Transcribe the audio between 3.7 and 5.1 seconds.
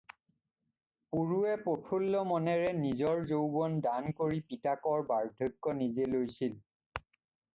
দান কৰি পিতাৰ